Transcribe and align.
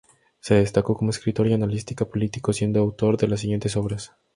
Se 0.39 0.55
destacó 0.55 0.97
como 0.97 1.11
escritor 1.11 1.45
y 1.45 1.53
analista 1.53 2.05
político, 2.09 2.53
siendo 2.53 2.79
autor 2.79 3.17
de 3.17 3.27
las 3.27 3.41
siguientes 3.41 3.77
obras. 3.77 4.15